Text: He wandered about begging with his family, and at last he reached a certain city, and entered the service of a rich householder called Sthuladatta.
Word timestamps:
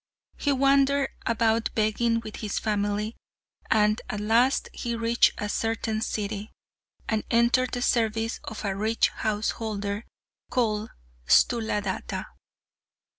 He 0.35 0.51
wandered 0.51 1.09
about 1.27 1.69
begging 1.75 2.21
with 2.21 2.37
his 2.37 2.57
family, 2.57 3.15
and 3.69 4.01
at 4.09 4.19
last 4.19 4.67
he 4.73 4.95
reached 4.95 5.33
a 5.39 5.47
certain 5.47 6.01
city, 6.01 6.49
and 7.07 7.23
entered 7.29 7.73
the 7.73 7.83
service 7.83 8.39
of 8.45 8.65
a 8.65 8.75
rich 8.75 9.09
householder 9.09 10.05
called 10.49 10.89
Sthuladatta. 11.27 12.25